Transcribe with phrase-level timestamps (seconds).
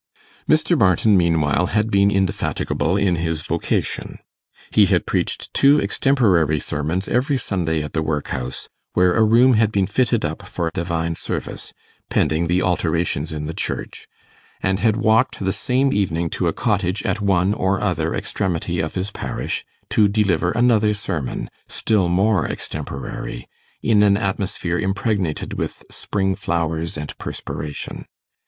[0.49, 0.75] Mr.
[0.75, 4.17] Barton, meanwhile, had been indefatigable in his vocation.
[4.71, 9.71] He had preached two extemporary sermons every Sunday at the workhouse, where a room had
[9.71, 11.71] been fitted up for divine service,
[12.09, 14.07] pending the alterations in the church;
[14.63, 18.95] and had walked the same evening to a cottage at one or other extremity of
[18.95, 23.47] his parish to deliver another sermon, still more extemporary,
[23.83, 28.07] in an atmosphere impregnated with spring flowers and perspiration.